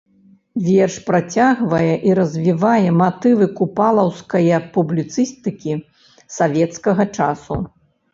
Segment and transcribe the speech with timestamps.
[0.67, 5.73] Верш працягвае і развівае матывы купалаўскае публіцыстыкі
[6.39, 7.55] савецкага часу.